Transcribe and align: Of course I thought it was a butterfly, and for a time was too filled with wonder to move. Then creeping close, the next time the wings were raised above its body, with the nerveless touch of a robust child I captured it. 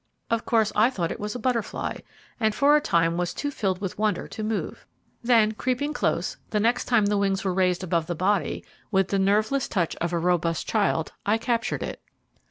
Of 0.31 0.45
course 0.45 0.71
I 0.75 0.89
thought 0.89 1.11
it 1.11 1.19
was 1.19 1.35
a 1.35 1.37
butterfly, 1.37 1.97
and 2.39 2.55
for 2.55 2.75
a 2.75 2.81
time 2.81 3.17
was 3.17 3.35
too 3.35 3.51
filled 3.51 3.79
with 3.81 3.99
wonder 3.99 4.27
to 4.29 4.43
move. 4.43 4.83
Then 5.23 5.51
creeping 5.51 5.93
close, 5.93 6.37
the 6.49 6.59
next 6.59 6.85
time 6.85 7.05
the 7.05 7.19
wings 7.19 7.43
were 7.43 7.53
raised 7.53 7.83
above 7.83 8.09
its 8.09 8.17
body, 8.17 8.65
with 8.89 9.09
the 9.09 9.19
nerveless 9.19 9.67
touch 9.67 9.95
of 9.97 10.11
a 10.11 10.17
robust 10.17 10.65
child 10.67 11.11
I 11.23 11.37
captured 11.37 11.83
it. 11.83 12.01